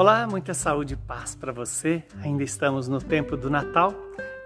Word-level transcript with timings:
Olá, 0.00 0.26
muita 0.26 0.54
saúde 0.54 0.94
e 0.94 0.96
paz 0.96 1.34
para 1.34 1.52
você. 1.52 2.02
Ainda 2.22 2.42
estamos 2.42 2.88
no 2.88 3.02
tempo 3.02 3.36
do 3.36 3.50
Natal 3.50 3.92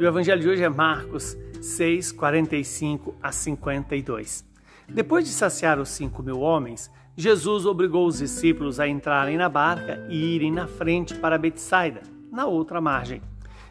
e 0.00 0.02
o 0.02 0.06
evangelho 0.08 0.40
de 0.40 0.48
hoje 0.48 0.64
é 0.64 0.68
Marcos 0.68 1.38
6, 1.62 2.10
45 2.10 3.14
a 3.22 3.30
52. 3.30 4.44
Depois 4.88 5.24
de 5.24 5.30
saciar 5.30 5.78
os 5.78 5.90
cinco 5.90 6.24
mil 6.24 6.40
homens, 6.40 6.90
Jesus 7.16 7.66
obrigou 7.66 8.04
os 8.04 8.18
discípulos 8.18 8.80
a 8.80 8.88
entrarem 8.88 9.36
na 9.36 9.48
barca 9.48 10.04
e 10.10 10.34
irem 10.34 10.50
na 10.50 10.66
frente 10.66 11.14
para 11.14 11.38
Betsaida, 11.38 12.02
na 12.32 12.46
outra 12.46 12.80
margem, 12.80 13.22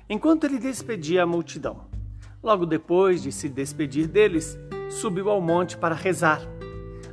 enquanto 0.09 0.45
ele 0.45 0.59
despedia 0.59 1.23
a 1.23 1.27
multidão. 1.27 1.81
Logo 2.41 2.65
depois 2.65 3.21
de 3.21 3.29
se 3.29 3.50
despedir 3.50 4.07
deles, 4.07 4.57
subiu 4.89 5.29
ao 5.29 5.41
monte 5.41 5.75
para 5.75 5.95
rezar. 5.95 6.39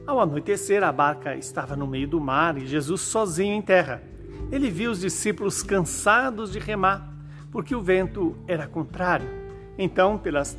Ao 0.07 0.21
anoitecer, 0.21 0.85
a 0.85 0.93
barca 0.93 1.35
estava 1.35 1.75
no 1.75 1.89
meio 1.89 2.07
do 2.07 2.21
mar 2.21 2.57
e 2.57 2.69
Jesus 2.69 3.01
sozinho 3.01 3.53
em 3.53 3.61
terra 3.61 4.09
ele 4.51 4.71
viu 4.71 4.91
os 4.91 5.01
discípulos 5.01 5.63
cansados 5.63 6.53
de 6.53 6.59
remar, 6.59 7.13
porque 7.51 7.75
o 7.75 7.83
vento 7.83 8.37
era 8.47 8.67
contrário. 8.67 9.29
Então, 9.79 10.19
pelas 10.19 10.57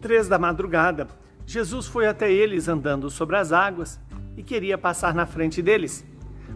três 0.00 0.28
da 0.28 0.38
madrugada, 0.38 1.08
Jesus 1.46 1.86
foi 1.86 2.06
até 2.06 2.30
eles 2.30 2.68
andando 2.68 3.10
sobre 3.10 3.36
as 3.36 3.52
águas 3.52 3.98
e 4.36 4.42
queria 4.42 4.78
passar 4.78 5.14
na 5.14 5.26
frente 5.26 5.60
deles. 5.60 6.04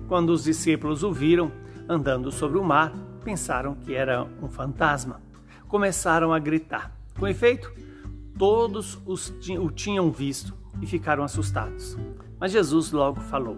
Quando 0.09 0.31
os 0.31 0.45
discípulos 0.45 1.03
o 1.03 1.13
viram 1.13 1.51
andando 1.89 2.31
sobre 2.31 2.59
o 2.59 2.65
mar, 2.65 2.93
pensaram 3.25 3.75
que 3.75 3.95
era 3.95 4.25
um 4.43 4.49
fantasma. 4.49 5.21
Começaram 5.67 6.33
a 6.33 6.39
gritar. 6.39 6.93
Com 7.19 7.27
efeito, 7.27 7.73
todos 8.39 9.01
os, 9.07 9.33
o 9.59 9.71
tinham 9.71 10.11
visto 10.11 10.55
e 10.81 10.87
ficaram 10.87 11.25
assustados. 11.25 11.97
Mas 12.39 12.53
Jesus 12.53 12.93
logo 12.93 13.21
falou: 13.21 13.57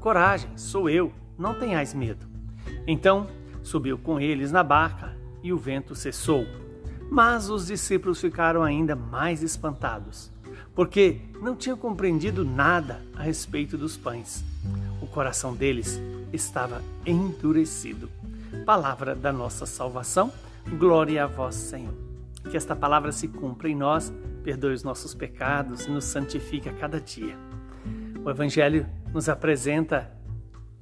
Coragem, 0.00 0.50
sou 0.56 0.90
eu, 0.90 1.12
não 1.38 1.54
tenhais 1.54 1.94
medo. 1.94 2.33
Então 2.86 3.26
subiu 3.62 3.98
com 3.98 4.20
eles 4.20 4.52
na 4.52 4.62
barca 4.62 5.16
e 5.42 5.52
o 5.52 5.58
vento 5.58 5.94
cessou. 5.94 6.46
Mas 7.10 7.48
os 7.48 7.66
discípulos 7.66 8.20
ficaram 8.20 8.62
ainda 8.62 8.96
mais 8.96 9.42
espantados, 9.42 10.30
porque 10.74 11.20
não 11.40 11.54
tinham 11.54 11.76
compreendido 11.76 12.44
nada 12.44 13.02
a 13.14 13.22
respeito 13.22 13.76
dos 13.76 13.96
pães. 13.96 14.44
O 15.00 15.06
coração 15.06 15.54
deles 15.54 16.00
estava 16.32 16.82
endurecido. 17.06 18.10
Palavra 18.64 19.14
da 19.14 19.32
nossa 19.32 19.66
salvação, 19.66 20.32
glória 20.78 21.24
a 21.24 21.26
vós, 21.26 21.54
Senhor. 21.54 21.94
Que 22.50 22.56
esta 22.56 22.74
palavra 22.74 23.12
se 23.12 23.28
cumpra 23.28 23.68
em 23.68 23.74
nós, 23.74 24.12
perdoe 24.42 24.74
os 24.74 24.82
nossos 24.82 25.14
pecados 25.14 25.86
e 25.86 25.90
nos 25.90 26.04
santifique 26.04 26.68
a 26.68 26.72
cada 26.72 27.00
dia. 27.00 27.36
O 28.24 28.30
Evangelho 28.30 28.86
nos 29.12 29.28
apresenta 29.28 30.10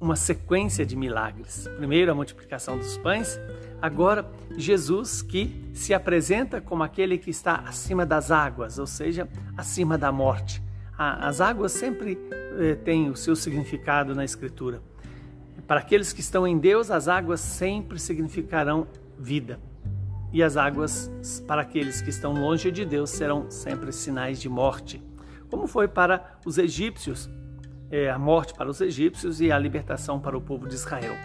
uma 0.03 0.17
sequência 0.17 0.85
de 0.85 0.97
milagres. 0.97 1.65
Primeiro, 1.77 2.11
a 2.11 2.13
multiplicação 2.13 2.77
dos 2.77 2.97
pães, 2.97 3.39
agora, 3.81 4.29
Jesus 4.57 5.21
que 5.21 5.71
se 5.73 5.93
apresenta 5.93 6.59
como 6.59 6.83
aquele 6.83 7.17
que 7.17 7.29
está 7.29 7.55
acima 7.65 8.05
das 8.05 8.29
águas, 8.29 8.77
ou 8.77 8.85
seja, 8.85 9.29
acima 9.55 9.97
da 9.97 10.11
morte. 10.11 10.61
As 10.97 11.39
águas 11.39 11.71
sempre 11.71 12.19
eh, 12.59 12.75
têm 12.75 13.09
o 13.09 13.15
seu 13.15 13.33
significado 13.33 14.13
na 14.13 14.25
Escritura. 14.25 14.81
Para 15.65 15.79
aqueles 15.79 16.11
que 16.11 16.19
estão 16.19 16.45
em 16.45 16.57
Deus, 16.57 16.91
as 16.91 17.07
águas 17.07 17.39
sempre 17.39 17.97
significarão 17.97 18.85
vida. 19.17 19.57
E 20.33 20.43
as 20.43 20.57
águas, 20.57 21.09
para 21.47 21.61
aqueles 21.61 22.01
que 22.01 22.09
estão 22.09 22.33
longe 22.33 22.69
de 22.71 22.85
Deus, 22.85 23.09
serão 23.09 23.49
sempre 23.49 23.93
sinais 23.93 24.41
de 24.41 24.49
morte. 24.49 25.01
Como 25.49 25.65
foi 25.65 25.87
para 25.87 26.37
os 26.45 26.57
egípcios, 26.57 27.29
é, 27.93 28.09
a 28.09 28.17
morte 28.17 28.55
para 28.55 28.67
os 28.67 28.81
egípcios 28.81 29.39
e 29.39 29.51
a 29.51 29.59
libertação 29.59 30.19
para 30.19 30.35
o 30.35 30.41
povo 30.41 30.67
de 30.67 30.73
Israel. 30.73 31.15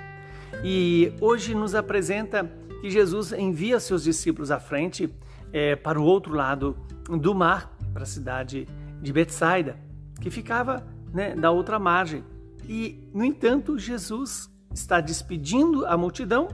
E 0.62 1.14
hoje 1.19 1.54
nos 1.54 1.75
apresenta 1.75 2.44
que 2.82 2.91
Jesus 2.91 3.32
envia 3.32 3.81
seus 3.81 4.04
discípulos 4.04 4.50
à 4.50 4.60
frente 4.60 5.09
é, 5.50 5.75
para 5.75 5.98
o 5.98 6.04
outro 6.04 6.34
lado 6.34 6.76
do 7.09 7.34
mar, 7.34 7.75
para 7.94 8.03
a 8.03 8.06
cidade 8.06 8.69
de 9.00 9.12
Betsaida, 9.15 9.78
que 10.20 10.31
ficava 10.31 10.87
né, 11.10 11.34
da 11.34 11.50
outra 11.50 11.78
margem. 11.78 12.22
E, 12.69 13.03
no 13.14 13.25
entanto, 13.25 13.78
Jesus 13.78 14.50
está 14.70 15.00
despedindo 15.00 15.87
a 15.87 15.97
multidão 15.97 16.48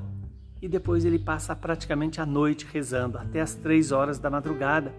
e 0.63 0.69
depois 0.69 1.05
ele 1.05 1.19
passa 1.19 1.57
praticamente 1.57 2.21
a 2.21 2.27
noite 2.27 2.69
rezando, 2.73 3.19
até 3.19 3.41
as 3.41 3.57
três 3.57 3.91
horas 3.91 4.21
da 4.21 4.31
madrugada. 4.31 4.95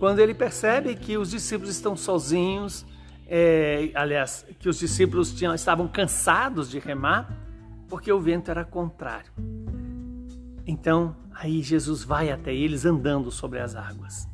Quando 0.00 0.18
ele 0.18 0.34
percebe 0.34 0.96
que 0.96 1.16
os 1.16 1.30
discípulos 1.30 1.70
estão 1.70 1.96
sozinhos, 1.96 2.84
é, 3.28 3.90
aliás, 3.94 4.46
que 4.58 4.68
os 4.68 4.78
discípulos 4.78 5.32
tinham, 5.32 5.54
estavam 5.54 5.86
cansados 5.86 6.70
de 6.70 6.78
remar, 6.78 7.30
porque 7.86 8.10
o 8.10 8.18
vento 8.18 8.50
era 8.50 8.64
contrário. 8.64 9.30
Então, 10.66 11.14
aí 11.34 11.62
Jesus 11.62 12.02
vai 12.02 12.30
até 12.30 12.54
eles 12.54 12.86
andando 12.86 13.30
sobre 13.30 13.60
as 13.60 13.76
águas. 13.76 14.26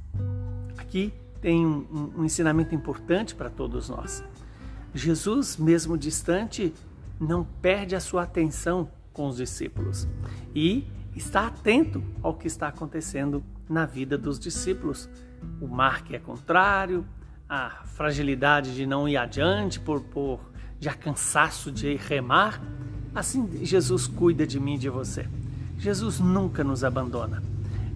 Aqui 0.79 1.13
tem 1.41 1.67
um, 1.67 2.13
um 2.17 2.25
ensinamento 2.25 2.75
importante 2.75 3.35
para 3.35 3.51
todos 3.51 3.89
nós. 3.89 4.25
Jesus, 4.95 5.57
mesmo 5.57 5.99
distante, 5.99 6.73
não 7.21 7.45
perde 7.45 7.97
a 7.97 8.01
sua 8.01 8.23
atenção 8.23 8.89
com 9.13 9.29
os 9.29 9.37
discípulos 9.37 10.09
e 10.55 10.87
está 11.15 11.49
atento 11.49 12.03
ao 12.23 12.35
que 12.35 12.47
está 12.47 12.69
acontecendo 12.69 13.43
na 13.69 13.87
vida 13.87 14.17
dos 14.17 14.39
discípulos. 14.39 15.09
O 15.61 15.67
mar 15.67 16.03
que 16.03 16.15
é 16.15 16.19
contrário, 16.19 17.05
a 17.49 17.71
fragilidade 17.85 18.75
de 18.75 18.87
não 18.87 19.09
ir 19.09 19.17
adiante 19.17 19.79
por, 19.79 20.01
por 20.01 20.41
já 20.81 20.93
cansaço 20.95 21.71
de 21.71 21.97
remar, 21.97 22.63
assim 23.15 23.65
Jesus 23.65 24.07
cuida 24.07 24.47
de 24.47 24.59
mim 24.59 24.75
e 24.75 24.79
de 24.79 24.89
você. 24.89 25.27
Jesus 25.79 26.21
nunca 26.21 26.65
nos 26.65 26.85
abandona. 26.85 27.43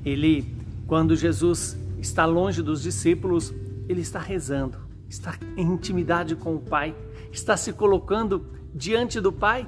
Ele, 0.04 0.56
quando 0.86 1.16
Jesus 1.16 1.76
está 1.98 2.24
longe 2.24 2.62
dos 2.62 2.82
discípulos, 2.82 3.52
ele 3.88 4.00
está 4.00 4.18
rezando, 4.18 4.78
está 5.08 5.34
em 5.56 5.66
intimidade 5.66 6.36
com 6.36 6.54
o 6.54 6.60
Pai, 6.60 6.94
está 7.32 7.56
se 7.56 7.72
colocando 7.72 8.46
diante 8.74 9.20
do 9.20 9.32
Pai. 9.32 9.66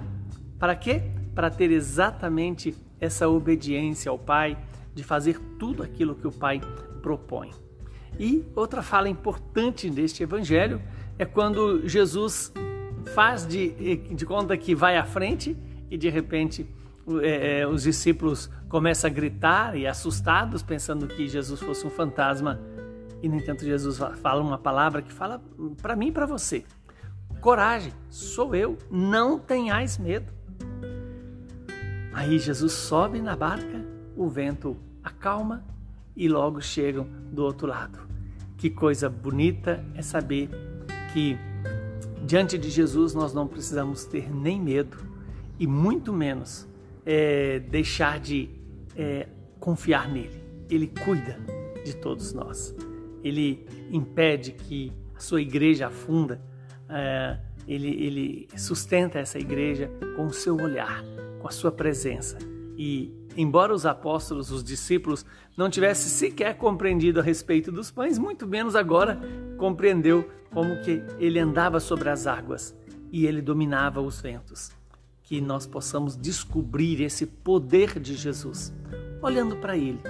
Para 0.58 0.76
quê? 0.76 1.02
Para 1.34 1.50
ter 1.50 1.70
exatamente 1.70 2.74
essa 3.00 3.28
obediência 3.28 4.10
ao 4.10 4.18
Pai, 4.18 4.58
de 4.94 5.02
fazer 5.02 5.38
tudo 5.58 5.82
aquilo 5.82 6.14
que 6.14 6.26
o 6.26 6.32
Pai 6.32 6.60
propõe. 7.02 7.50
E 8.18 8.44
outra 8.54 8.82
fala 8.82 9.08
importante 9.08 9.88
deste 9.88 10.22
evangelho 10.22 10.80
é 11.18 11.24
quando 11.24 11.86
Jesus 11.88 12.52
faz 13.14 13.46
de, 13.46 13.96
de 14.14 14.26
conta 14.26 14.56
que 14.56 14.74
vai 14.74 14.96
à 14.96 15.04
frente 15.04 15.56
e 15.90 15.96
de 15.96 16.08
repente 16.08 16.66
é, 17.22 17.60
é, 17.60 17.66
os 17.66 17.82
discípulos 17.82 18.50
começam 18.68 19.10
a 19.10 19.12
gritar 19.12 19.76
e 19.76 19.86
assustados, 19.86 20.62
pensando 20.62 21.08
que 21.08 21.26
Jesus 21.26 21.60
fosse 21.60 21.86
um 21.86 21.90
fantasma. 21.90 22.60
E 23.22 23.28
no 23.28 23.36
entanto, 23.36 23.64
Jesus 23.64 23.98
fala 24.22 24.40
uma 24.40 24.58
palavra 24.58 25.02
que 25.02 25.12
fala 25.12 25.42
para 25.82 25.96
mim 25.96 26.08
e 26.08 26.12
para 26.12 26.26
você: 26.26 26.64
coragem, 27.40 27.92
sou 28.08 28.54
eu, 28.54 28.78
não 28.90 29.38
tenhais 29.38 29.98
medo. 29.98 30.32
Aí 32.12 32.38
Jesus 32.38 32.72
sobe 32.72 33.20
na 33.20 33.34
barca, 33.34 33.84
o 34.16 34.28
vento 34.28 34.76
acalma 35.02 35.64
e 36.20 36.28
logo 36.28 36.60
chegam 36.60 37.08
do 37.32 37.42
outro 37.42 37.66
lado. 37.66 37.98
Que 38.58 38.68
coisa 38.68 39.08
bonita 39.08 39.82
é 39.94 40.02
saber 40.02 40.50
que 41.14 41.34
diante 42.26 42.58
de 42.58 42.68
Jesus 42.68 43.14
nós 43.14 43.32
não 43.32 43.48
precisamos 43.48 44.04
ter 44.04 44.30
nem 44.30 44.60
medo 44.60 44.98
e 45.58 45.66
muito 45.66 46.12
menos 46.12 46.68
é, 47.06 47.58
deixar 47.60 48.20
de 48.20 48.50
é, 48.94 49.28
confiar 49.58 50.10
nele. 50.10 50.44
Ele 50.68 50.88
cuida 50.88 51.38
de 51.82 51.96
todos 51.96 52.34
nós. 52.34 52.76
Ele 53.24 53.66
impede 53.90 54.52
que 54.52 54.92
a 55.16 55.20
sua 55.20 55.40
igreja 55.40 55.86
afunda. 55.86 56.38
É, 56.86 57.38
ele, 57.66 57.88
ele 57.88 58.48
sustenta 58.58 59.18
essa 59.18 59.38
igreja 59.38 59.90
com 60.16 60.26
o 60.26 60.32
seu 60.34 60.54
olhar, 60.54 61.02
com 61.38 61.48
a 61.48 61.50
sua 61.50 61.72
presença 61.72 62.36
e 62.76 63.19
embora 63.36 63.74
os 63.74 63.86
apóstolos, 63.86 64.50
os 64.50 64.62
discípulos, 64.62 65.24
não 65.56 65.70
tivessem 65.70 66.08
sequer 66.08 66.56
compreendido 66.56 67.20
a 67.20 67.22
respeito 67.22 67.70
dos 67.70 67.90
pães, 67.90 68.18
muito 68.18 68.46
menos 68.46 68.74
agora 68.74 69.20
compreendeu 69.56 70.28
como 70.52 70.80
que 70.82 71.02
ele 71.18 71.38
andava 71.38 71.78
sobre 71.80 72.08
as 72.08 72.26
águas 72.26 72.74
e 73.12 73.26
ele 73.26 73.40
dominava 73.40 74.00
os 74.00 74.20
ventos. 74.20 74.72
Que 75.22 75.40
nós 75.40 75.66
possamos 75.66 76.16
descobrir 76.16 77.02
esse 77.02 77.24
poder 77.24 78.00
de 78.00 78.14
Jesus, 78.14 78.72
olhando 79.22 79.56
para 79.56 79.76
ele, 79.76 80.00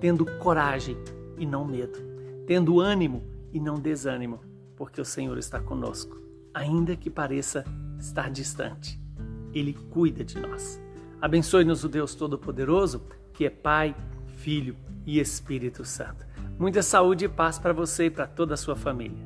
tendo 0.00 0.26
coragem 0.38 0.96
e 1.38 1.46
não 1.46 1.64
medo, 1.64 1.98
tendo 2.46 2.80
ânimo 2.80 3.22
e 3.52 3.60
não 3.60 3.76
desânimo, 3.76 4.40
porque 4.76 5.00
o 5.00 5.04
Senhor 5.04 5.38
está 5.38 5.58
conosco, 5.60 6.20
ainda 6.52 6.94
que 6.94 7.08
pareça 7.08 7.64
estar 7.98 8.30
distante. 8.30 9.00
Ele 9.54 9.72
cuida 9.72 10.22
de 10.22 10.38
nós. 10.38 10.85
Abençoe-nos 11.20 11.82
o 11.82 11.88
Deus 11.88 12.14
Todo-Poderoso, 12.14 13.02
que 13.32 13.46
é 13.46 13.50
Pai, 13.50 13.96
Filho 14.36 14.76
e 15.06 15.18
Espírito 15.18 15.84
Santo. 15.84 16.26
Muita 16.58 16.82
saúde 16.82 17.24
e 17.24 17.28
paz 17.28 17.58
para 17.58 17.72
você 17.72 18.06
e 18.06 18.10
para 18.10 18.26
toda 18.26 18.54
a 18.54 18.56
sua 18.56 18.76
família. 18.76 19.25